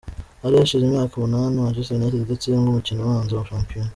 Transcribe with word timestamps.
Hari 0.41 0.55
hashize 0.59 0.83
imyaka 0.85 1.13
umunani 1.15 1.61
Manchester 1.63 1.97
United 1.99 2.19
idatsindwa 2.21 2.69
umukino 2.71 2.99
ubanza 3.01 3.33
wa 3.39 3.47
shampiyona. 3.51 3.89